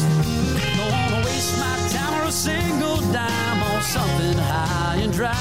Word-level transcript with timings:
Don't 0.00 0.90
wanna 0.92 1.26
waste 1.26 1.58
my 1.58 1.76
time 1.88 2.22
or 2.22 2.26
a 2.26 2.32
single 2.32 2.96
dime 3.12 3.62
on 3.62 3.82
something 3.82 4.38
high 4.38 4.96
and 5.02 5.12
dry. 5.12 5.32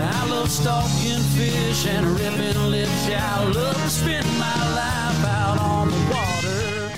I 0.00 0.26
love 0.30 0.50
stalking 0.50 1.20
fish 1.36 1.86
and 1.86 2.06
ripping 2.18 2.70
lips. 2.70 3.08
I 3.10 3.44
love 3.44 3.90
spend 3.90 4.26
my 4.38 4.74
life 4.74 5.24
out 5.26 5.58
on 5.58 5.90
the 5.90 5.96
water. 6.10 6.92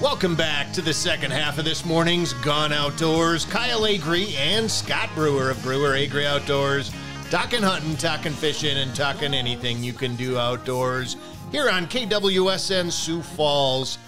Welcome 0.00 0.36
back 0.36 0.72
to 0.74 0.82
the 0.82 0.94
second 0.94 1.32
half 1.32 1.58
of 1.58 1.64
this 1.64 1.84
morning's 1.84 2.32
Gone 2.34 2.72
Outdoors. 2.72 3.44
Kyle 3.44 3.86
Agri 3.86 4.36
and 4.36 4.70
Scott 4.70 5.10
Brewer 5.16 5.50
of 5.50 5.60
Brewer 5.64 5.96
Agri 5.96 6.26
Outdoors. 6.26 6.92
Talking 7.28 7.62
hunting, 7.62 7.96
talking 7.96 8.32
fishing, 8.32 8.78
and 8.78 8.94
talking 8.94 9.34
anything 9.34 9.82
you 9.82 9.92
can 9.92 10.14
do 10.14 10.38
outdoors 10.38 11.16
here 11.50 11.68
on 11.68 11.86
KWSN 11.86 12.92
Sioux 12.92 13.20
Falls. 13.20 13.98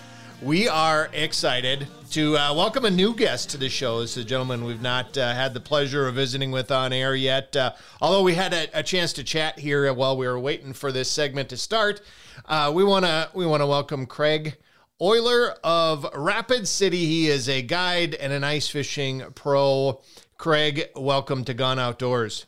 We 0.43 0.69
are 0.69 1.11
excited 1.13 1.87
to 2.13 2.39
uh, 2.39 2.55
welcome 2.55 2.87
a 2.87 2.91
new 2.91 3.15
guest 3.15 3.51
to 3.51 3.59
the 3.59 3.69
show. 3.69 4.01
This 4.01 4.17
is 4.17 4.25
a 4.25 4.27
gentleman 4.27 4.65
we've 4.65 4.81
not 4.81 5.19
uh, 5.19 5.35
had 5.35 5.53
the 5.53 5.61
pleasure 5.61 6.09
of 6.09 6.15
visiting 6.15 6.51
with 6.51 6.71
on 6.71 6.95
air 6.95 7.15
yet. 7.15 7.55
Uh, 7.55 7.73
although 8.01 8.23
we 8.23 8.35
had 8.35 8.55
a, 8.55 8.67
a, 8.73 8.83
chance 8.83 9.13
to 9.15 9.23
chat 9.23 9.59
here 9.59 9.93
while 9.93 10.17
we 10.17 10.27
were 10.27 10.41
waiting 10.41 10.73
for 10.73 10.93
this 10.93 11.11
segment 11.11 11.51
to 11.51 11.59
start, 11.59 12.01
uh, 12.47 12.73
we 12.75 12.83
want 12.83 13.05
to 13.05 13.29
we 13.35 13.45
want 13.45 13.61
to 13.61 13.67
welcome 13.67 14.07
Craig 14.07 14.57
Euler 14.99 15.57
of 15.63 16.07
Rapid 16.15 16.67
City. 16.67 17.05
He 17.05 17.29
is 17.29 17.47
a 17.47 17.61
guide 17.61 18.15
and 18.15 18.33
an 18.33 18.43
ice 18.43 18.67
fishing 18.67 19.23
pro. 19.35 20.01
Craig, 20.39 20.89
welcome 20.97 21.45
to 21.45 21.53
Gone 21.53 21.79
Outdoors. 21.79 22.47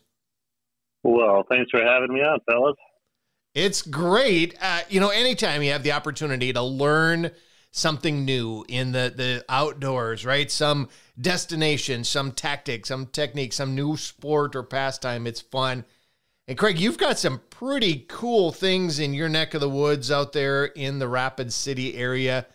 Well, 1.03 1.45
thanks 1.51 1.71
for 1.71 1.85
having 1.85 2.15
me 2.15 2.21
on, 2.21 2.41
fellas. 2.51 2.77
It's 3.55 3.83
great. 3.83 4.57
Uh, 4.63 4.81
you 4.89 4.99
know, 4.99 5.11
anytime 5.11 5.63
you 5.63 5.73
have 5.73 5.83
the 5.83 5.93
opportunity 5.93 6.55
to 6.55 6.63
learn 6.63 7.33
something 7.73 8.25
new 8.25 8.65
in 8.69 8.93
the, 8.93 9.13
the 9.15 9.45
outdoors, 9.49 10.25
right? 10.25 10.51
Some 10.51 10.89
destination, 11.21 12.05
some 12.05 12.31
tactic, 12.31 12.87
some 12.87 13.07
technique, 13.07 13.53
some 13.53 13.75
new 13.75 13.97
sport 13.97 14.55
or 14.55 14.63
pastime, 14.63 15.27
it's 15.27 15.41
fun. 15.41 15.85
And 16.47 16.59
Craig, 16.59 16.79
you've 16.79 16.99
got 16.99 17.19
some 17.19 17.41
pretty 17.51 18.05
cool 18.09 18.53
things 18.53 18.99
in 18.99 19.15
your 19.15 19.29
neck 19.29 19.55
of 19.55 19.61
the 19.61 19.71
woods 19.71 20.11
out 20.11 20.33
there 20.33 20.67
in 20.67 20.99
the 20.99 21.09
Rapid 21.09 21.53
City 21.53 21.97
area. 21.97 22.47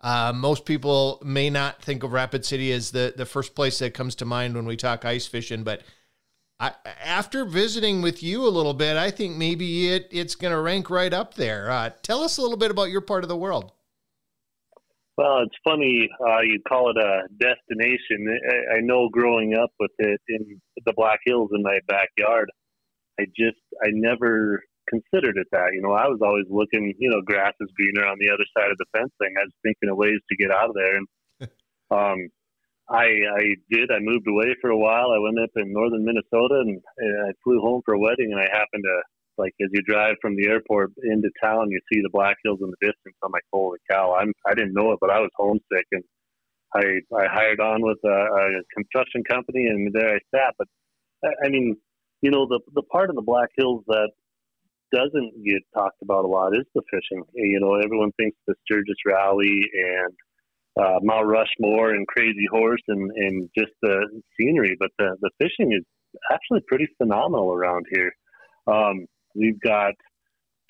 Uh, 0.00 0.32
most 0.34 0.64
people 0.64 1.20
may 1.24 1.50
not 1.50 1.82
think 1.82 2.02
of 2.02 2.12
Rapid 2.12 2.44
City 2.44 2.72
as 2.72 2.90
the, 2.90 3.12
the 3.14 3.26
first 3.26 3.54
place 3.54 3.78
that 3.80 3.94
comes 3.94 4.14
to 4.16 4.24
mind 4.24 4.54
when 4.54 4.66
we 4.66 4.76
talk 4.76 5.04
ice 5.04 5.26
fishing, 5.26 5.62
but 5.62 5.82
I, 6.58 6.72
after 7.02 7.44
visiting 7.44 8.00
with 8.00 8.22
you 8.22 8.46
a 8.46 8.48
little 8.48 8.74
bit, 8.74 8.96
I 8.96 9.10
think 9.10 9.36
maybe 9.36 9.92
it 9.92 10.08
it's 10.10 10.36
going 10.36 10.52
to 10.52 10.60
rank 10.60 10.88
right 10.88 11.12
up 11.12 11.34
there. 11.34 11.70
Uh, 11.70 11.90
tell 12.02 12.22
us 12.22 12.38
a 12.38 12.42
little 12.42 12.56
bit 12.56 12.70
about 12.70 12.90
your 12.90 13.00
part 13.00 13.24
of 13.24 13.28
the 13.28 13.36
world. 13.36 13.72
Well, 15.16 15.42
it's 15.42 15.56
funny 15.62 16.08
uh, 16.20 16.40
you 16.40 16.58
call 16.66 16.90
it 16.90 16.96
a 16.96 17.22
destination. 17.38 18.26
I, 18.50 18.76
I 18.76 18.80
know 18.80 19.08
growing 19.08 19.54
up 19.54 19.70
with 19.78 19.92
it 19.98 20.20
in 20.28 20.60
the 20.84 20.92
Black 20.96 21.20
Hills 21.24 21.50
in 21.54 21.62
my 21.62 21.78
backyard, 21.86 22.50
I 23.20 23.26
just 23.26 23.62
I 23.82 23.90
never 23.92 24.60
considered 24.88 25.36
it 25.38 25.46
that. 25.52 25.70
You 25.72 25.82
know, 25.82 25.92
I 25.92 26.08
was 26.08 26.18
always 26.20 26.46
looking. 26.50 26.94
You 26.98 27.10
know, 27.10 27.22
grass 27.24 27.54
is 27.60 27.70
greener 27.76 28.06
on 28.06 28.18
the 28.18 28.30
other 28.30 28.44
side 28.58 28.70
of 28.70 28.78
the 28.78 28.86
fencing. 28.92 29.34
I 29.38 29.44
was 29.44 29.54
thinking 29.62 29.90
of 29.90 29.96
ways 29.96 30.18
to 30.28 30.36
get 30.36 30.50
out 30.50 30.70
of 30.70 30.74
there, 30.74 30.96
and 30.96 31.06
um, 31.90 32.28
I 32.90 33.06
I 33.06 33.44
did. 33.70 33.90
I 33.90 34.00
moved 34.00 34.28
away 34.28 34.54
for 34.60 34.70
a 34.70 34.78
while. 34.78 35.10
I 35.10 35.18
went 35.18 35.38
up 35.38 35.50
in 35.56 35.72
northern 35.72 36.04
Minnesota 36.04 36.60
and, 36.60 36.80
and 36.98 37.28
I 37.28 37.32
flew 37.42 37.60
home 37.60 37.82
for 37.84 37.94
a 37.94 37.98
wedding. 37.98 38.32
And 38.32 38.40
I 38.40 38.48
happened 38.50 38.84
to 38.84 39.02
like 39.38 39.52
as 39.62 39.68
you 39.72 39.82
drive 39.82 40.16
from 40.20 40.36
the 40.36 40.46
airport 40.46 40.92
into 41.02 41.30
town, 41.42 41.70
you 41.70 41.80
see 41.92 42.00
the 42.02 42.10
Black 42.12 42.36
Hills 42.44 42.60
in 42.62 42.70
the 42.70 42.86
distance. 42.86 43.16
I'm 43.22 43.32
like, 43.32 43.44
holy 43.52 43.78
cow! 43.90 44.14
I'm 44.18 44.32
I 44.46 44.54
didn't 44.54 44.74
know 44.74 44.92
it, 44.92 44.98
but 45.00 45.10
I 45.10 45.20
was 45.20 45.30
homesick 45.36 45.86
and 45.92 46.04
I 46.74 47.00
I 47.16 47.26
hired 47.26 47.60
on 47.60 47.82
with 47.82 47.98
a, 48.04 48.08
a 48.08 48.62
construction 48.74 49.22
company 49.28 49.66
and 49.66 49.92
there 49.92 50.16
I 50.16 50.18
sat. 50.34 50.54
But 50.58 50.68
I, 51.24 51.46
I 51.46 51.48
mean, 51.48 51.76
you 52.22 52.30
know, 52.30 52.46
the 52.46 52.60
the 52.74 52.82
part 52.82 53.10
of 53.10 53.16
the 53.16 53.22
Black 53.22 53.50
Hills 53.56 53.84
that 53.88 54.10
doesn't 54.92 55.32
get 55.44 55.62
talked 55.74 56.00
about 56.02 56.24
a 56.24 56.28
lot 56.28 56.54
is 56.54 56.66
the 56.74 56.82
fishing. 56.90 57.24
You 57.34 57.60
know, 57.60 57.74
everyone 57.74 58.12
thinks 58.16 58.36
the 58.46 58.54
Sturgis 58.64 58.96
Rally 59.04 59.60
and 59.74 60.14
uh, 60.80 60.98
Mount 61.02 61.26
Rushmore 61.26 61.90
and 61.90 62.06
Crazy 62.06 62.46
Horse 62.50 62.82
and, 62.88 63.10
and 63.16 63.48
just 63.56 63.72
the 63.82 64.22
scenery, 64.38 64.76
but 64.78 64.90
the, 64.98 65.16
the 65.20 65.30
fishing 65.40 65.72
is 65.72 65.84
actually 66.32 66.60
pretty 66.66 66.88
phenomenal 66.98 67.52
around 67.52 67.86
here. 67.92 68.12
Um, 68.66 69.06
we've 69.34 69.60
got 69.60 69.94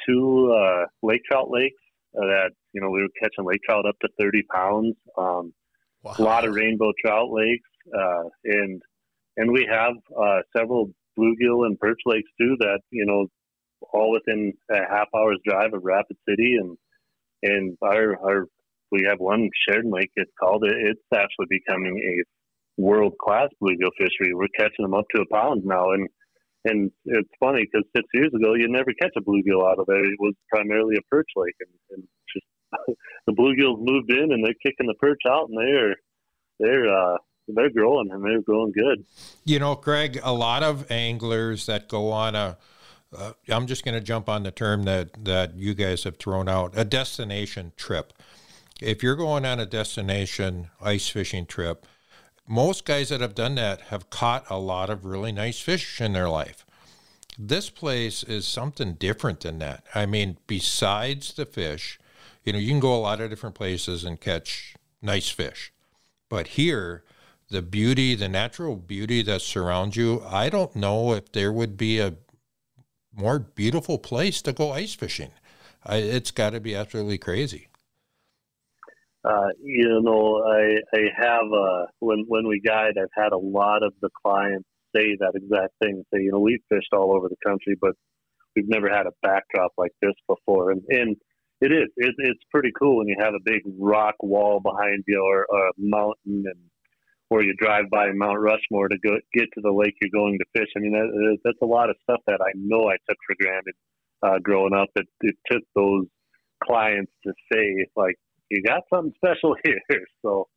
two 0.06 0.52
uh, 0.54 0.86
lake 1.02 1.22
trout 1.30 1.50
lakes 1.50 1.76
that 2.14 2.50
you 2.72 2.80
know 2.80 2.91
we 2.91 3.02
were 3.02 3.08
catching 3.20 3.44
lake 3.44 3.60
trout 3.69 3.86
up 3.86 3.97
to 4.00 4.08
30 4.19 4.42
pounds. 4.52 4.97
Um, 5.19 5.52
wow. 6.02 6.14
A 6.19 6.22
lot 6.22 6.44
of 6.47 6.54
rainbow 6.54 6.92
trout 7.04 7.30
lakes, 7.30 7.69
uh, 7.97 8.24
and 8.44 8.82
and 9.36 9.50
we 9.50 9.66
have 9.70 9.94
uh, 10.19 10.41
several 10.56 10.91
bluegill 11.19 11.66
and 11.66 11.78
perch 11.78 12.00
lakes 12.06 12.30
too 12.41 12.56
that 12.60 12.80
you 12.91 13.06
know 13.06 13.26
all 13.92 14.10
within 14.10 14.53
a 14.70 14.78
half 14.91 15.08
hour's 15.14 15.41
drive 15.47 15.74
of 15.74 15.84
Rapid 15.84 16.16
City 16.28 16.56
and 16.60 16.76
and 17.42 17.76
our 17.82 18.16
our 18.19 18.47
we 18.91 19.04
have 19.08 19.19
one 19.19 19.50
Sheridan 19.66 19.91
Lake. 19.91 20.10
It's 20.14 20.30
called. 20.41 20.64
It's 20.64 21.00
actually 21.12 21.47
becoming 21.48 21.98
a 21.98 22.80
world 22.80 23.14
class 23.20 23.48
bluegill 23.62 23.91
fishery. 23.98 24.34
We're 24.34 24.47
catching 24.56 24.82
them 24.82 24.94
up 24.94 25.06
to 25.14 25.22
a 25.22 25.34
pound 25.34 25.64
now, 25.64 25.92
and 25.92 26.08
and 26.64 26.91
it's 27.04 27.30
funny 27.41 27.64
because 27.64 27.86
six 27.97 28.06
years 28.14 28.32
ago 28.34 28.54
you 28.54 28.69
never 28.69 28.92
catch 29.00 29.12
a 29.16 29.20
bluegill 29.20 29.69
out 29.69 29.78
of 29.78 29.86
there. 29.86 30.04
It 30.04 30.19
was 30.19 30.34
primarily 30.48 30.97
a 30.97 31.02
perch 31.10 31.28
lake, 31.36 31.54
and, 31.60 31.70
and 31.91 32.08
just 32.32 32.98
the 33.26 33.32
bluegills 33.32 33.78
moved 33.80 34.10
in 34.10 34.32
and 34.32 34.44
they're 34.44 34.54
kicking 34.62 34.86
the 34.86 34.94
perch 34.94 35.22
out, 35.28 35.48
and 35.48 35.58
they're 35.58 35.97
they're 36.60 36.88
uh, 36.88 37.16
they're 37.48 37.70
growing 37.70 38.10
and 38.10 38.24
they're 38.24 38.42
growing 38.42 38.72
good. 38.72 39.04
You 39.44 39.58
know, 39.58 39.76
Craig, 39.76 40.20
a 40.22 40.32
lot 40.32 40.62
of 40.62 40.91
anglers 40.91 41.66
that 41.66 41.88
go 41.88 42.10
on 42.10 42.34
a 42.34 42.56
uh, 43.16 43.32
I'm 43.48 43.66
just 43.66 43.84
going 43.84 43.94
to 43.94 44.00
jump 44.00 44.28
on 44.28 44.42
the 44.42 44.50
term 44.50 44.82
that, 44.84 45.24
that 45.24 45.54
you 45.54 45.72
guys 45.74 46.03
have 46.03 46.16
thrown 46.16 46.48
out 46.48 46.72
a 46.74 46.84
destination 46.84 47.70
trip 47.76 48.12
if 48.80 49.03
you're 49.03 49.16
going 49.16 49.44
on 49.44 49.60
a 49.60 49.66
destination 49.66 50.69
ice 50.80 51.08
fishing 51.08 51.47
trip, 51.47 51.86
most 52.47 52.84
guys 52.84 53.09
that 53.09 53.21
have 53.21 53.34
done 53.34 53.55
that 53.55 53.81
have 53.82 54.10
caught 54.10 54.44
a 54.50 54.59
lot 54.59 54.91
of 54.91 55.05
really 55.05 55.32
nice 55.32 55.60
fish 55.60 56.00
in 56.00 56.12
their 56.12 56.28
life. 56.28 56.65
This 57.38 57.71
place 57.71 58.22
is 58.22 58.47
something 58.47 58.94
different 58.94 59.41
than 59.41 59.59
that. 59.59 59.84
I 59.94 60.06
mean, 60.06 60.37
besides 60.47 61.33
the 61.33 61.47
fish, 61.47 61.99
you 62.44 62.53
know, 62.53 62.59
you 62.59 62.69
can 62.69 62.81
go 62.81 62.94
a 62.94 63.00
lot 63.00 63.21
of 63.21 63.31
different 63.31 63.54
places 63.54 64.04
and 64.04 64.21
catch 64.21 64.77
nice 65.03 65.31
fish. 65.31 65.72
But 66.28 66.49
here, 66.49 67.03
the 67.50 67.62
beauty, 67.62 68.15
the 68.15 68.28
natural 68.28 68.77
beauty 68.77 69.22
that 69.22 69.43
surrounds 69.43 69.97
you, 69.97 70.22
I 70.27 70.49
don't 70.49 70.77
know 70.77 71.12
if 71.12 71.33
there 71.33 71.53
would 71.53 71.77
be 71.77 71.99
a 71.99 72.15
more 73.12 73.38
beautiful 73.38 73.99
place 73.99 74.43
to 74.43 74.53
go 74.53 74.72
ice 74.72 74.94
fishing. 74.94 75.31
I, 75.84 75.97
it's 75.97 76.31
got 76.31 76.50
to 76.50 76.60
be 76.60 76.75
absolutely 76.75 77.19
crazy. 77.19 77.69
Uh, 79.24 79.48
you 79.62 80.00
know, 80.02 80.44
I, 80.44 80.76
I 80.94 81.02
have, 81.16 81.46
uh, 81.50 81.86
when, 82.00 82.24
when 82.28 82.46
we 82.46 82.60
guide, 82.60 82.98
I've 82.98 83.08
had 83.16 83.32
a 83.32 83.38
lot 83.38 83.82
of 83.82 83.94
the 84.02 84.10
clients 84.22 84.68
say 84.94 85.16
that 85.18 85.32
exact 85.34 85.72
thing. 85.82 86.04
Say, 86.12 86.20
you 86.20 86.32
know, 86.32 86.40
we've 86.40 86.60
fished 86.68 86.92
all 86.92 87.16
over 87.16 87.28
the 87.28 87.36
country, 87.44 87.74
but 87.80 87.92
we've 88.54 88.68
never 88.68 88.90
had 88.90 89.06
a 89.06 89.12
backdrop 89.22 89.72
like 89.78 89.92
this 90.02 90.12
before. 90.28 90.72
And, 90.72 90.82
and 90.90 91.16
it 91.62 91.72
is, 91.72 91.88
it, 91.96 92.14
it's 92.18 92.44
pretty 92.50 92.70
cool 92.78 92.98
when 92.98 93.08
you 93.08 93.16
have 93.18 93.32
a 93.32 93.42
big 93.42 93.62
rock 93.78 94.14
wall 94.22 94.60
behind 94.60 95.04
you 95.06 95.22
or, 95.24 95.46
or 95.48 95.68
a 95.68 95.72
mountain 95.78 96.44
and, 96.44 96.60
or 97.30 97.42
you 97.42 97.54
drive 97.58 97.86
by 97.91 98.12
Mount 98.12 98.38
Rushmore 98.38 98.88
to 98.88 98.98
go 98.98 99.16
get 99.32 99.46
to 99.54 99.62
the 99.62 99.72
lake 99.72 99.94
you're 100.02 100.10
going 100.12 100.38
to 100.38 100.60
fish. 100.60 100.68
I 100.76 100.80
mean, 100.80 100.92
that, 100.92 101.38
that's 101.44 101.62
a 101.62 101.66
lot 101.66 101.88
of 101.88 101.96
stuff 102.02 102.20
that 102.26 102.41
I 102.42 102.52
know 102.54 102.91
I 102.91 102.96
took 103.08 103.16
for 103.26 103.36
granted 103.41 103.74
uh, 104.22 104.38
growing 104.42 104.74
up. 104.74 104.88
It, 104.96 105.08
it 105.22 105.34
took 105.50 105.62
those 105.74 106.04
clients 106.62 107.12
to 107.26 107.32
say, 107.50 107.86
like, 107.97 108.16
you 108.54 108.62
got 108.62 108.84
something 108.89 109.12
special 109.16 109.56
here. 109.65 110.06
So 110.22 110.48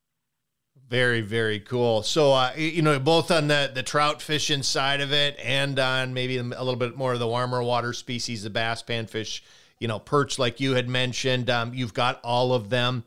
very, 0.89 1.21
very 1.21 1.59
cool. 1.59 2.03
So, 2.03 2.31
uh, 2.31 2.53
you 2.55 2.81
know, 2.81 2.97
both 2.99 3.29
on 3.29 3.47
the, 3.47 3.69
the 3.73 3.83
trout 3.83 4.21
fishing 4.21 4.63
side 4.63 5.01
of 5.01 5.11
it 5.11 5.38
and 5.44 5.77
on 5.79 6.13
maybe 6.13 6.38
a 6.38 6.44
little 6.44 6.77
bit 6.77 6.95
more 6.95 7.13
of 7.13 7.19
the 7.19 7.27
warmer 7.27 7.61
water 7.61 7.91
species, 7.91 8.44
the 8.44 8.49
bass, 8.49 8.83
panfish, 8.83 9.41
you 9.79 9.88
know, 9.88 9.99
perch, 9.99 10.39
like 10.39 10.59
you 10.59 10.75
had 10.75 10.88
mentioned, 10.88 11.49
um, 11.49 11.73
you've 11.73 11.94
got 11.94 12.21
all 12.23 12.53
of 12.53 12.69
them. 12.69 13.03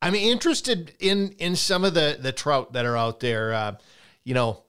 I'm 0.00 0.14
interested 0.14 0.94
in 1.00 1.34
in 1.38 1.56
some 1.56 1.82
of 1.82 1.94
the 1.94 2.18
the 2.20 2.30
trout 2.30 2.74
that 2.74 2.84
are 2.84 2.96
out 2.96 3.20
there. 3.20 3.54
Uh, 3.54 3.76
you 4.22 4.34
know, 4.34 4.62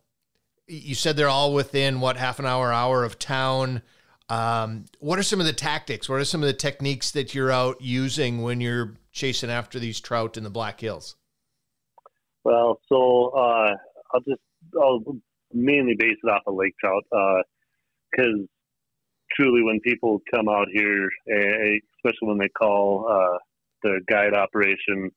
you 0.67 0.95
said 0.95 1.17
they're 1.17 1.29
all 1.29 1.53
within 1.53 1.99
what 1.99 2.15
half 2.15 2.39
an 2.39 2.45
hour, 2.45 2.71
hour 2.71 3.03
of 3.03 3.19
town. 3.19 3.81
Um, 4.29 4.85
what 4.99 5.19
are 5.19 5.23
some 5.23 5.41
of 5.41 5.45
the 5.45 5.53
tactics? 5.53 6.07
What 6.09 6.19
are 6.19 6.25
some 6.25 6.41
of 6.41 6.47
the 6.47 6.53
techniques 6.53 7.11
that 7.11 7.35
you're 7.35 7.51
out 7.51 7.81
using 7.81 8.41
when 8.41 8.61
you're 8.61 8.95
chasing 9.15 9.49
after 9.49 9.79
these 9.79 9.99
trout 9.99 10.37
in 10.37 10.43
the 10.43 10.49
Black 10.51 10.81
Hills? 10.81 11.15
Well, 12.43 12.79
so 12.87 13.31
uh, 13.35 13.71
I'll 14.13 14.21
just 14.27 14.41
I'll 14.79 15.01
mainly 15.51 15.95
base 15.97 16.17
it 16.23 16.29
off 16.29 16.43
of 16.45 16.55
lake 16.55 16.75
trout 16.79 17.03
because 18.11 18.35
uh, 18.35 18.45
truly, 19.35 19.63
when 19.63 19.79
people 19.79 20.21
come 20.31 20.47
out 20.47 20.67
here, 20.71 21.09
especially 21.27 22.27
when 22.27 22.37
they 22.37 22.49
call 22.49 23.07
uh, 23.09 23.37
the 23.81 24.01
guide 24.07 24.35
operation, 24.35 25.09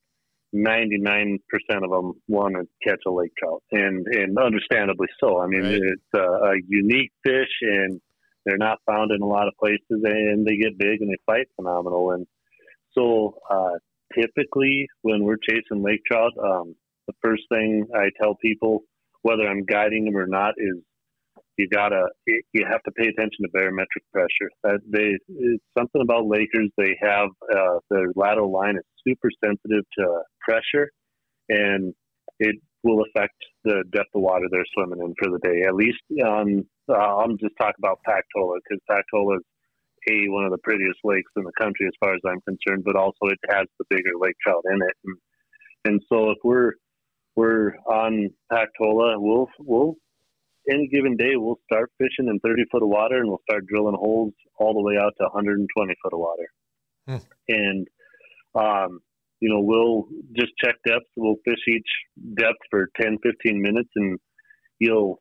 99% 0.55 1.39
of 1.83 1.91
them 1.91 2.13
want 2.29 2.55
to 2.55 2.67
catch 2.87 3.01
a 3.07 3.11
lake 3.11 3.33
trout, 3.39 3.63
and 3.73 4.07
and 4.07 4.39
understandably 4.39 5.09
so. 5.23 5.39
I 5.41 5.47
mean, 5.49 5.63
Right. 5.65 5.75
it's 5.75 6.15
a, 6.15 6.21
a 6.23 6.55
unique 6.67 7.13
fish, 7.23 7.53
and 7.61 8.01
they're 8.47 8.57
not 8.57 8.79
found 8.87 9.11
in 9.13 9.21
a 9.21 9.27
lot 9.27 9.49
of 9.49 9.55
places, 9.61 9.83
and 9.91 10.47
they 10.47 10.57
get 10.57 10.79
big 10.79 11.03
and 11.03 11.11
they 11.11 11.19
fight 11.27 11.49
phenomenal. 11.57 12.13
And 12.13 12.27
so, 12.93 13.35
uh, 13.51 13.77
typically, 14.15 14.87
when 15.03 15.25
we're 15.25 15.39
chasing 15.49 15.83
lake 15.83 16.03
trout, 16.07 16.33
um, 16.43 16.75
the 17.07 17.15
first 17.23 17.43
thing 17.51 17.87
I 17.95 18.11
tell 18.21 18.37
people, 18.37 18.83
whether 19.23 19.49
I'm 19.49 19.65
guiding 19.65 20.05
them 20.05 20.17
or 20.17 20.27
not, 20.27 20.55
is 20.59 20.77
you 21.57 21.69
gotta 21.69 22.07
you 22.27 22.65
have 22.71 22.83
to 22.85 22.93
pay 22.93 23.09
attention 23.09 23.43
to 23.43 23.49
barometric 23.53 24.05
pressure. 24.13 24.51
That 24.63 24.81
they 24.89 25.19
it's 25.29 25.65
something 25.77 26.01
about 26.01 26.27
Lakers. 26.27 26.71
They 26.77 26.97
have 27.01 27.31
uh, 27.55 27.79
their 27.91 28.13
lateral 28.15 28.53
line 28.53 28.77
is 28.77 28.85
super 29.07 29.29
sensitive 29.45 29.85
to 29.99 30.21
pressure, 30.41 30.91
and 31.49 31.93
it 32.39 32.57
will 32.85 33.03
affect 33.03 33.35
the 33.65 33.83
depth 33.93 34.11
of 34.15 34.23
water 34.23 34.47
they're 34.51 34.65
swimming 34.73 35.01
in 35.01 35.15
for 35.19 35.31
the 35.33 35.41
day. 35.43 35.63
At 35.67 35.75
least 35.75 35.99
on 36.25 36.65
uh, 36.89 36.95
I'm 36.95 37.37
just 37.39 37.55
talking 37.59 37.75
about 37.79 37.99
Pactola 38.07 38.59
because 38.63 38.81
Pactola 38.89 39.37
is 39.39 39.43
a 40.09 40.29
one 40.29 40.45
of 40.45 40.51
the 40.51 40.59
prettiest 40.59 40.99
lakes 41.05 41.31
in 41.37 41.45
the 41.45 41.53
country 41.59 41.87
as 41.87 41.93
far 42.01 42.15
as 42.15 42.21
I'm 42.27 42.41
concerned, 42.43 42.85
but 42.85 42.97
also 42.97 43.27
it 43.27 43.39
has 43.51 43.67
the 43.79 43.85
bigger 43.91 44.13
lake 44.19 44.37
trout 44.43 44.65
in 44.73 44.77
it, 44.77 44.97
and, 45.05 45.17
and 45.85 46.03
so 46.09 46.31
if 46.31 46.39
we're 46.45 46.73
we're 47.37 47.75
on 47.87 48.31
Pactola, 48.51 49.15
we'll 49.19 49.49
we'll 49.61 49.95
any 50.71 50.89
given 50.89 51.17
day 51.17 51.37
we'll 51.37 51.61
start 51.65 51.91
fishing 51.99 52.29
in 52.29 52.39
30 52.41 52.65
foot 52.71 52.83
of 52.83 52.89
water 52.89 53.19
and 53.19 53.29
we'll 53.29 53.41
start 53.49 53.67
drilling 53.67 53.97
holes 53.99 54.35
all 54.59 54.75
the 54.75 54.83
way 54.83 54.97
out 55.01 55.15
to 55.19 55.25
120 55.25 55.95
foot 56.03 56.13
of 56.13 56.19
water. 56.19 56.49
Hmm. 57.07 57.17
And 57.49 57.89
um, 58.55 59.01
you 59.41 59.49
know, 59.49 59.61
we'll 59.61 60.09
just 60.37 60.53
check 60.63 60.75
depth. 60.87 61.07
We'll 61.17 61.37
fish 61.45 61.61
each 61.69 61.89
depth 62.37 62.59
for 62.71 62.89
10, 63.01 63.19
15 63.23 63.63
minutes, 63.63 63.91
and 63.95 64.19
you'll 64.79 65.21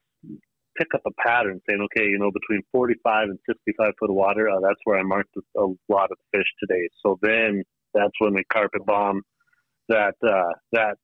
pick 0.77 0.88
up 0.94 1.01
a 1.06 1.12
pattern 1.25 1.59
saying, 1.68 1.85
okay, 1.85 2.07
you 2.07 2.19
know, 2.19 2.31
between 2.31 2.62
45 2.71 3.29
and 3.29 3.39
65 3.47 3.94
foot 4.00 4.09
of 4.09 4.15
water, 4.15 4.50
uh, 4.50 4.59
that's 4.62 4.79
where 4.83 5.00
I 5.00 5.03
marked 5.03 5.35
a 5.35 5.65
lot 5.89 6.12
of 6.12 6.18
fish 6.31 6.47
today. 6.59 6.88
So 7.06 7.18
then 7.21 7.63
that's 7.94 8.13
when 8.19 8.33
we 8.33 8.44
carpet 8.51 8.85
bomb 8.85 9.21
that 9.89 10.15
uh, 10.24 10.53
that 10.74 10.97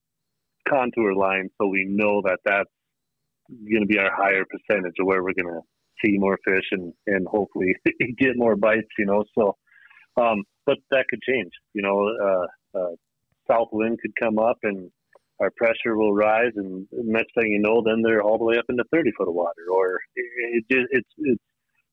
contour 0.68 1.14
line, 1.14 1.50
so 1.60 1.68
we 1.68 1.86
know 1.88 2.22
that 2.26 2.40
that's 2.46 2.70
going 3.50 3.82
to 3.82 3.88
be 3.88 4.00
our 4.00 4.12
higher 4.16 4.44
percentage 4.46 4.96
of 5.00 5.08
where 5.08 5.24
we're 5.24 5.34
going 5.34 5.54
to 5.54 5.62
see 6.04 6.18
more 6.18 6.38
fish 6.46 6.66
and 6.72 6.94
and 7.08 7.28
hopefully 7.28 7.76
get 8.18 8.36
more 8.36 8.56
bites. 8.56 8.88
You 8.98 9.06
know, 9.06 9.24
so 9.38 9.56
um, 10.22 10.44
but 10.66 10.78
that 10.92 11.06
could 11.10 11.22
change. 11.22 11.52
You 11.74 11.82
know, 11.82 12.08
uh, 12.24 12.80
uh, 12.80 12.96
south 13.50 13.70
wind 13.72 14.00
could 14.02 14.14
come 14.22 14.40
up 14.40 14.58
and 14.64 14.90
our 15.40 15.52
pressure 15.58 15.98
will 15.98 16.14
rise, 16.14 16.52
and 16.56 16.88
next 16.92 17.34
thing 17.36 17.52
you 17.52 17.60
know, 17.60 17.82
then 17.86 18.02
they're 18.04 18.22
all 18.22 18.38
the 18.38 18.46
way 18.46 18.58
up 18.58 18.66
into 18.70 18.84
30 18.92 19.12
foot 19.18 19.28
of 19.28 19.34
water. 19.34 19.66
Or 19.72 20.00
it, 20.16 20.64
it, 20.70 20.88
it's 20.92 21.10
it's 21.18 21.44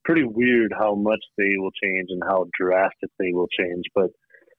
pretty 0.04 0.24
weird 0.24 0.72
how 0.76 0.94
much 0.94 1.20
they 1.38 1.56
will 1.56 1.72
change 1.82 2.08
and 2.10 2.22
how 2.26 2.46
drastic 2.58 3.10
they 3.18 3.32
will 3.32 3.48
change. 3.58 3.84
But 3.94 4.10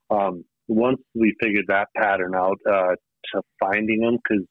um, 0.10 0.44
once 0.68 1.00
we 1.14 1.36
figured 1.42 1.66
that 1.68 1.88
pattern 1.96 2.36
out, 2.36 2.58
uh, 2.68 2.96
to 3.34 3.42
finding 3.60 4.02
them, 4.02 4.18
because 4.18 4.46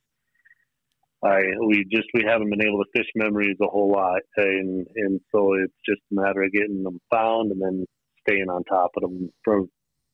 I 1.25 1.41
we 1.67 1.85
just 1.93 2.09
we 2.15 2.25
haven't 2.27 2.51
been 2.51 2.67
able 2.67 2.83
to 2.83 2.91
fish 2.97 3.09
memories 3.15 3.57
a 3.61 3.67
whole 3.67 3.93
lot, 3.93 4.21
and 4.37 4.87
and 4.97 5.21
so 5.35 5.55
it's 5.55 5.75
just 5.87 6.01
a 6.13 6.15
matter 6.15 6.43
of 6.43 6.53
getting 6.53 6.83
them 6.83 6.99
found 7.13 7.51
and 7.53 7.61
then 7.61 7.85
staying 8.27 8.49
on 8.49 8.65
top 8.65 8.91
of 8.97 9.03
them 9.03 9.29
for 9.45 9.63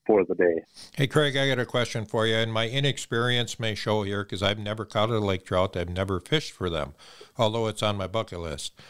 for 0.06 0.24
the 0.24 0.34
day. 0.34 0.62
Hey, 0.96 1.06
Craig, 1.06 1.36
I 1.36 1.48
got 1.48 1.58
a 1.58 1.66
question 1.66 2.04
for 2.06 2.26
you, 2.26 2.36
and 2.36 2.52
my 2.52 2.68
inexperience 2.68 3.58
may 3.58 3.74
show 3.74 4.02
here 4.02 4.22
because 4.22 4.42
I've 4.42 4.58
never 4.58 4.84
caught 4.84 5.10
a 5.10 5.18
lake 5.18 5.44
trout. 5.44 5.76
I've 5.76 5.88
never 5.90 6.20
fished 6.20 6.52
for 6.52 6.70
them, 6.70 6.94
although 7.36 7.66
it's 7.66 7.82
on 7.82 7.96
my 7.96 8.06
bucket 8.06 8.40
list. 8.40 8.80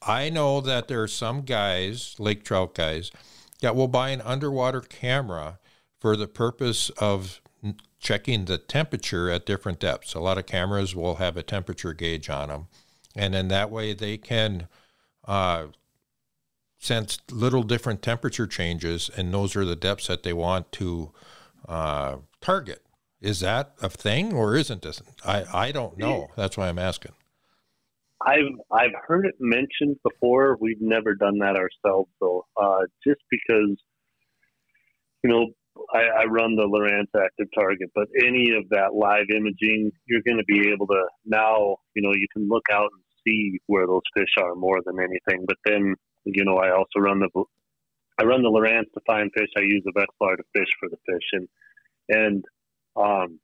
I 0.00 0.30
know 0.30 0.60
that 0.60 0.88
there 0.88 1.02
are 1.02 1.08
some 1.08 1.42
guys, 1.42 2.16
lake 2.18 2.44
trout 2.44 2.74
guys, 2.74 3.12
that 3.60 3.76
will 3.76 3.88
buy 3.88 4.10
an 4.10 4.20
underwater 4.22 4.80
camera 4.80 5.58
for 6.00 6.16
the 6.16 6.26
purpose 6.26 6.90
of 6.98 7.40
checking 8.00 8.46
the 8.46 8.58
temperature 8.58 9.30
at 9.30 9.46
different 9.46 9.78
depths. 9.78 10.14
A 10.14 10.20
lot 10.20 10.38
of 10.38 10.46
cameras 10.46 10.96
will 10.96 11.16
have 11.16 11.36
a 11.36 11.42
temperature 11.44 11.92
gauge 11.92 12.28
on 12.28 12.48
them, 12.48 12.66
and 13.14 13.34
then 13.34 13.48
that 13.48 13.70
way 13.70 13.94
they 13.94 14.18
can 14.18 14.66
uh, 15.26 15.66
sense 16.82 17.18
little 17.30 17.62
different 17.62 18.02
temperature 18.02 18.46
changes, 18.46 19.10
and 19.16 19.32
those 19.32 19.56
are 19.56 19.64
the 19.64 19.76
depths 19.76 20.08
that 20.08 20.22
they 20.22 20.32
want 20.32 20.72
to 20.72 21.12
uh, 21.68 22.16
target. 22.40 22.82
Is 23.20 23.40
that 23.40 23.72
a 23.80 23.88
thing 23.88 24.32
or 24.32 24.56
isn't 24.56 24.84
it? 24.84 25.00
I, 25.24 25.44
I 25.52 25.72
don't 25.72 25.96
know. 25.96 26.28
That's 26.36 26.56
why 26.56 26.68
I'm 26.68 26.78
asking. 26.78 27.12
I've 28.24 28.54
I've 28.70 28.94
heard 29.06 29.26
it 29.26 29.34
mentioned 29.38 29.96
before. 30.02 30.56
We've 30.60 30.80
never 30.80 31.14
done 31.14 31.38
that 31.38 31.56
ourselves, 31.56 32.10
though. 32.20 32.44
Uh, 32.60 32.82
just 33.06 33.20
because, 33.30 33.76
you 35.22 35.30
know, 35.30 35.46
I, 35.92 36.22
I 36.22 36.24
run 36.24 36.54
the 36.56 36.62
Lowrance 36.62 37.10
Active 37.20 37.48
Target, 37.54 37.90
but 37.94 38.08
any 38.24 38.54
of 38.56 38.68
that 38.70 38.94
live 38.94 39.26
imaging, 39.34 39.90
you're 40.06 40.22
going 40.22 40.38
to 40.38 40.44
be 40.44 40.70
able 40.72 40.86
to 40.88 41.04
now. 41.24 41.76
You 41.94 42.02
know, 42.02 42.12
you 42.12 42.26
can 42.32 42.48
look 42.48 42.66
out 42.72 42.90
and 42.92 43.02
see 43.26 43.58
where 43.66 43.86
those 43.86 44.02
fish 44.16 44.34
are 44.40 44.54
more 44.54 44.80
than 44.84 44.98
anything. 44.98 45.44
But 45.46 45.56
then, 45.64 45.94
you 46.24 46.44
know, 46.44 46.56
I 46.56 46.70
also 46.70 46.98
run 46.98 47.20
the 47.20 47.28
I 48.18 48.24
run 48.24 48.42
the 48.42 48.50
Lowrance 48.50 48.92
to 48.94 49.00
find 49.06 49.30
fish. 49.36 49.48
I 49.56 49.62
use 49.62 49.82
the 49.84 49.92
Vexilar 49.92 50.36
to 50.36 50.44
fish 50.54 50.68
for 50.78 50.88
the 50.88 50.98
fish, 51.06 51.26
and 51.32 51.48
and 52.08 52.44
um, 52.96 53.40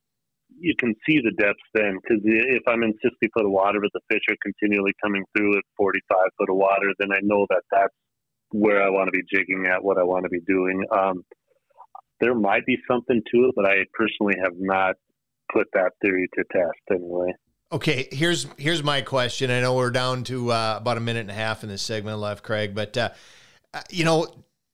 you 0.58 0.74
can 0.78 0.94
see 1.06 1.20
the 1.20 1.32
depths 1.38 1.60
then 1.74 1.98
because 2.02 2.22
if 2.24 2.62
I'm 2.66 2.82
in 2.82 2.92
60 3.02 3.16
foot 3.34 3.44
of 3.44 3.50
water, 3.50 3.80
but 3.80 3.90
the 3.92 4.14
fish 4.14 4.22
are 4.30 4.36
continually 4.42 4.92
coming 5.02 5.24
through 5.36 5.56
at 5.56 5.64
45 5.76 6.16
foot 6.38 6.50
of 6.50 6.56
water, 6.56 6.92
then 6.98 7.12
I 7.12 7.20
know 7.22 7.46
that 7.50 7.62
that's 7.70 7.94
where 8.50 8.82
I 8.82 8.90
want 8.90 9.08
to 9.08 9.12
be 9.12 9.24
jigging 9.32 9.66
at, 9.66 9.82
what 9.82 9.98
I 9.98 10.04
want 10.04 10.24
to 10.24 10.30
be 10.30 10.40
doing. 10.46 10.84
Um, 10.90 11.24
there 12.20 12.34
might 12.34 12.66
be 12.66 12.78
something 12.90 13.22
to 13.32 13.38
it, 13.46 13.54
but 13.54 13.66
I 13.66 13.84
personally 13.94 14.34
have 14.42 14.54
not 14.58 14.96
put 15.52 15.66
that 15.74 15.92
theory 16.02 16.28
to 16.34 16.44
test 16.50 16.80
anyway. 16.90 17.32
Okay, 17.70 18.08
here's 18.10 18.46
here's 18.56 18.82
my 18.82 19.02
question. 19.02 19.50
I 19.50 19.60
know 19.60 19.74
we're 19.74 19.90
down 19.90 20.24
to 20.24 20.52
uh, 20.52 20.78
about 20.78 20.96
a 20.96 21.00
minute 21.00 21.20
and 21.20 21.30
a 21.30 21.34
half 21.34 21.62
in 21.62 21.68
this 21.68 21.82
segment 21.82 22.18
left, 22.18 22.42
Craig, 22.42 22.74
but 22.74 22.96
uh, 22.96 23.10
uh, 23.74 23.82
you 23.90 24.06
know 24.06 24.26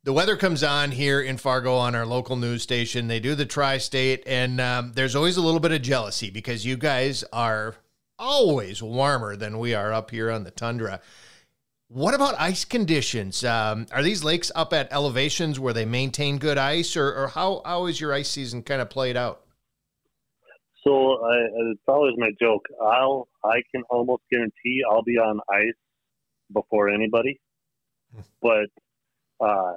the 0.05 0.12
weather 0.12 0.37
comes 0.37 0.62
on 0.62 0.93
here 0.93 1.20
in 1.20 1.37
Fargo 1.37 1.75
on 1.75 1.96
our 1.96 2.06
local 2.06 2.37
news 2.37 2.62
station. 2.62 3.08
They 3.08 3.19
do 3.19 3.35
the 3.35 3.46
tri-state, 3.46 4.23
and 4.26 4.61
um, 4.61 4.92
there's 4.95 5.16
always 5.16 5.37
a 5.37 5.42
little 5.42 5.59
bit 5.59 5.73
of 5.73 5.83
jealousy 5.83 6.30
because 6.30 6.64
you 6.64 6.76
guys 6.76 7.25
are 7.33 7.75
always 8.16 8.80
warmer 8.80 9.35
than 9.35 9.59
we 9.59 9.75
are 9.75 9.92
up 9.92 10.12
here 10.12 10.30
on 10.30 10.45
the 10.45 10.52
tundra. 10.52 11.00
What 11.88 12.14
about 12.14 12.37
ice 12.38 12.64
conditions? 12.64 13.45
Um, 13.45 13.87
are 13.90 14.04
these 14.04 14.23
lakes 14.23 14.52
up 14.54 14.73
at 14.73 14.92
elevations 14.92 15.59
where 15.59 15.73
they 15.73 15.85
maintain 15.85 16.38
good 16.38 16.59
ice, 16.59 16.97
or, 16.97 17.12
or 17.12 17.26
how 17.26 17.61
how 17.64 17.87
is 17.87 18.00
your 18.00 18.12
ice 18.12 18.30
season 18.30 18.62
kind 18.62 18.80
of 18.80 18.88
played 18.88 19.16
out? 19.16 19.44
So 20.87 21.25
I, 21.25 21.37
it's 21.73 21.81
always 21.88 22.14
my 22.19 22.31
joke. 22.41 22.64
I'll 22.83 23.29
I 23.45 23.62
can 23.75 23.83
almost 23.91 24.23
guarantee 24.31 24.83
I'll 24.91 25.03
be 25.03 25.19
on 25.19 25.41
ice 25.50 25.75
before 26.53 26.91
anybody, 26.91 27.41
but 28.43 28.69
uh, 29.41 29.75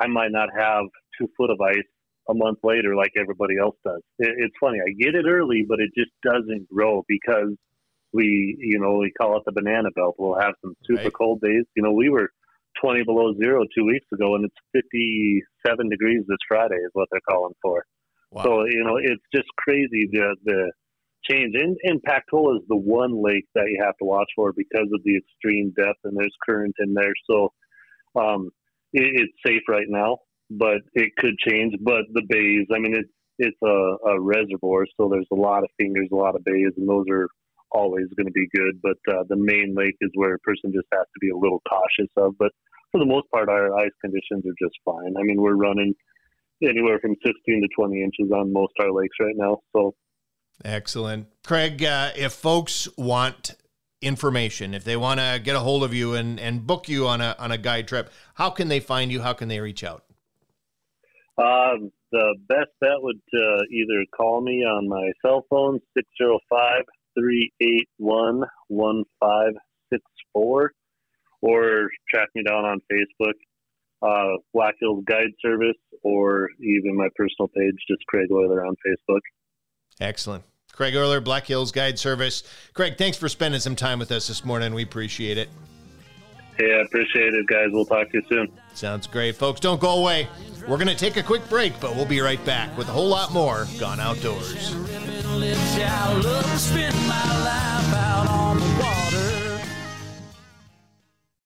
I 0.00 0.06
might 0.08 0.32
not 0.32 0.48
have 0.58 0.84
two 1.18 1.28
foot 1.36 1.50
of 1.50 1.60
ice 1.60 1.78
a 2.28 2.34
month 2.34 2.58
later 2.64 2.96
like 2.96 3.12
everybody 3.20 3.54
else 3.60 3.76
does. 3.84 4.02
It, 4.18 4.34
it's 4.38 4.54
funny. 4.60 4.78
I 4.80 4.90
get 5.00 5.14
it 5.14 5.26
early, 5.26 5.64
but 5.68 5.78
it 5.80 5.90
just 5.96 6.10
doesn't 6.24 6.68
grow 6.68 7.04
because 7.08 7.54
we, 8.12 8.56
you 8.60 8.80
know, 8.80 8.98
we 8.98 9.12
call 9.20 9.36
it 9.36 9.44
the 9.46 9.52
banana 9.52 9.90
belt. 9.94 10.16
We'll 10.18 10.38
have 10.40 10.54
some 10.62 10.74
super 10.86 11.04
Right. 11.04 11.12
cold 11.12 11.40
days. 11.40 11.64
You 11.76 11.82
know, 11.82 11.92
we 11.92 12.08
were 12.10 12.30
20 12.82 13.04
below 13.04 13.34
zero 13.42 13.64
two 13.76 13.84
weeks 13.84 14.06
ago, 14.12 14.34
and 14.36 14.44
it's 14.46 14.56
57 14.72 15.88
degrees 15.90 16.22
this 16.28 16.38
Friday 16.48 16.76
is 16.76 16.90
what 16.94 17.08
they're 17.10 17.20
calling 17.28 17.54
for. 17.62 17.84
Wow. 18.36 18.42
So 18.44 18.64
you 18.66 18.84
know, 18.84 18.98
it's 18.98 19.24
just 19.34 19.48
crazy 19.56 20.08
the 20.12 20.36
the 20.44 20.70
change. 21.28 21.54
And, 21.54 21.76
and 21.84 22.00
Pactola 22.02 22.56
is 22.56 22.62
the 22.68 22.76
one 22.76 23.22
lake 23.22 23.46
that 23.54 23.66
you 23.68 23.82
have 23.84 23.96
to 23.98 24.04
watch 24.04 24.28
for 24.36 24.52
because 24.52 24.88
of 24.92 25.00
the 25.04 25.16
extreme 25.16 25.72
depth 25.76 25.98
and 26.04 26.16
there's 26.16 26.34
current 26.46 26.74
in 26.78 26.94
there. 26.94 27.14
So 27.28 27.52
um, 28.14 28.50
it, 28.92 29.22
it's 29.22 29.32
safe 29.44 29.62
right 29.68 29.88
now, 29.88 30.18
but 30.50 30.78
it 30.94 31.10
could 31.18 31.36
change. 31.38 31.74
But 31.80 32.02
the 32.12 32.22
bays, 32.28 32.66
I 32.74 32.78
mean, 32.78 32.94
it's 32.94 33.10
it's 33.38 33.56
a, 33.62 34.10
a 34.10 34.20
reservoir, 34.20 34.86
so 34.96 35.10
there's 35.10 35.28
a 35.32 35.36
lot 35.36 35.62
of 35.62 35.68
fingers, 35.78 36.08
a 36.12 36.16
lot 36.16 36.36
of 36.36 36.44
bays, 36.44 36.72
and 36.76 36.88
those 36.88 37.04
are 37.10 37.28
always 37.70 38.06
going 38.16 38.26
to 38.26 38.32
be 38.32 38.48
good. 38.54 38.80
But 38.82 38.96
uh, 39.14 39.24
the 39.28 39.36
main 39.36 39.74
lake 39.76 39.96
is 40.00 40.10
where 40.14 40.34
a 40.34 40.38
person 40.38 40.72
just 40.72 40.88
has 40.92 41.04
to 41.04 41.20
be 41.20 41.30
a 41.30 41.36
little 41.36 41.62
cautious 41.68 42.10
of. 42.16 42.34
But 42.38 42.52
for 42.92 42.98
the 42.98 43.06
most 43.06 43.30
part, 43.30 43.48
our 43.48 43.78
ice 43.78 43.92
conditions 44.00 44.44
are 44.46 44.56
just 44.58 44.76
fine. 44.84 45.14
I 45.18 45.22
mean, 45.22 45.40
we're 45.40 45.56
running 45.56 45.94
anywhere 46.62 46.98
from 47.00 47.16
16 47.24 47.62
to 47.62 47.68
20 47.76 48.02
inches 48.02 48.32
on 48.32 48.52
most 48.52 48.72
of 48.78 48.86
our 48.86 48.92
lakes 48.92 49.16
right 49.20 49.36
now. 49.36 49.58
So 49.74 49.94
Excellent. 50.64 51.28
Craig, 51.44 51.84
uh, 51.84 52.10
if 52.16 52.32
folks 52.32 52.88
want 52.96 53.54
information, 54.00 54.74
if 54.74 54.84
they 54.84 54.96
want 54.96 55.20
to 55.20 55.40
get 55.42 55.56
a 55.56 55.60
hold 55.60 55.84
of 55.84 55.92
you 55.92 56.14
and, 56.14 56.40
and 56.40 56.66
book 56.66 56.88
you 56.88 57.06
on 57.06 57.20
a, 57.20 57.36
on 57.38 57.52
a 57.52 57.58
guide 57.58 57.88
trip, 57.88 58.10
how 58.34 58.50
can 58.50 58.68
they 58.68 58.80
find 58.80 59.12
you? 59.12 59.20
How 59.20 59.32
can 59.32 59.48
they 59.48 59.60
reach 59.60 59.84
out? 59.84 60.04
Um, 61.38 61.92
the 62.12 62.34
best 62.48 62.70
bet 62.80 62.98
would 62.98 63.20
uh, 63.34 63.62
either 63.70 64.04
call 64.16 64.40
me 64.40 64.64
on 64.64 64.88
my 64.88 65.12
cell 65.24 65.44
phone, 65.50 65.80
605 65.94 66.84
381 67.18 68.42
1564, 68.68 70.72
or 71.42 71.90
track 72.08 72.28
me 72.34 72.42
down 72.42 72.64
on 72.64 72.80
Facebook, 72.90 73.34
uh, 74.02 74.36
Black 74.52 74.74
Hills 74.80 75.04
Guide 75.06 75.32
Service, 75.40 75.76
or 76.02 76.48
even 76.60 76.96
my 76.96 77.08
personal 77.16 77.48
page, 77.48 77.74
just 77.88 78.04
Craig 78.06 78.28
Euler 78.30 78.64
on 78.66 78.74
Facebook. 78.86 79.20
Excellent. 80.00 80.44
Craig 80.72 80.94
Euler, 80.94 81.20
Black 81.20 81.46
Hills 81.46 81.72
Guide 81.72 81.98
Service. 81.98 82.42
Craig, 82.74 82.98
thanks 82.98 83.16
for 83.16 83.28
spending 83.28 83.60
some 83.60 83.76
time 83.76 83.98
with 83.98 84.12
us 84.12 84.28
this 84.28 84.44
morning. 84.44 84.74
We 84.74 84.82
appreciate 84.82 85.38
it. 85.38 85.48
Hey, 86.58 86.74
I 86.74 86.82
appreciate 86.82 87.34
it, 87.34 87.46
guys. 87.46 87.68
We'll 87.70 87.84
talk 87.84 88.10
to 88.10 88.18
you 88.18 88.22
soon. 88.28 88.52
Sounds 88.74 89.06
great. 89.06 89.36
Folks, 89.36 89.60
don't 89.60 89.80
go 89.80 90.00
away. 90.00 90.28
We're 90.66 90.78
going 90.78 90.88
to 90.88 90.96
take 90.96 91.16
a 91.16 91.22
quick 91.22 91.46
break, 91.48 91.78
but 91.80 91.94
we'll 91.94 92.06
be 92.06 92.20
right 92.20 92.42
back 92.44 92.76
with 92.76 92.88
a 92.88 92.92
whole 92.92 93.08
lot 93.08 93.32
more 93.32 93.66
Gone 93.78 94.00
Outdoors. 94.00 94.74